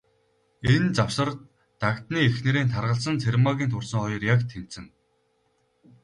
Энэ 0.73 0.89
завсар, 0.97 1.29
Дагданы 1.81 2.19
эхнэрийн 2.29 2.69
таргалсан, 2.73 3.15
Цэрмаагийн 3.21 3.71
турсан 3.71 3.99
хоёр 4.03 4.23
яг 4.33 4.41
тэнцэнэ. 4.51 4.89